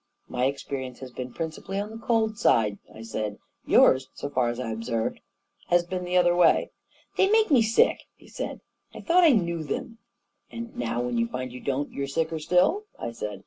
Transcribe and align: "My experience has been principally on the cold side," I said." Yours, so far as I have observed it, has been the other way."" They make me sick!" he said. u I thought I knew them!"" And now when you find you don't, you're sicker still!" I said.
"My 0.37 0.45
experience 0.45 0.97
has 1.01 1.11
been 1.11 1.31
principally 1.31 1.79
on 1.79 1.91
the 1.91 1.97
cold 1.99 2.35
side," 2.39 2.79
I 2.91 3.03
said." 3.03 3.37
Yours, 3.73 4.07
so 4.15 4.31
far 4.31 4.49
as 4.49 4.59
I 4.59 4.69
have 4.69 4.77
observed 4.79 5.17
it, 5.17 5.23
has 5.67 5.83
been 5.85 6.05
the 6.05 6.17
other 6.17 6.35
way."" 6.35 6.71
They 7.17 7.29
make 7.29 7.51
me 7.51 7.61
sick!" 7.61 8.05
he 8.17 8.27
said. 8.27 8.61
u 8.95 8.99
I 9.01 9.03
thought 9.03 9.23
I 9.23 9.29
knew 9.29 9.63
them!"" 9.63 9.99
And 10.51 10.75
now 10.75 11.01
when 11.01 11.19
you 11.19 11.27
find 11.27 11.53
you 11.53 11.59
don't, 11.59 11.91
you're 11.91 12.07
sicker 12.07 12.39
still!" 12.39 12.85
I 12.97 13.11
said. 13.11 13.39